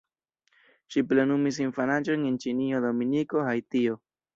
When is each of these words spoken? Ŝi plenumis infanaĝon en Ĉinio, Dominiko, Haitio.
Ŝi 0.95 1.03
plenumis 1.11 1.61
infanaĝon 1.67 2.27
en 2.33 2.43
Ĉinio, 2.47 2.85
Dominiko, 2.91 3.51
Haitio. 3.51 4.07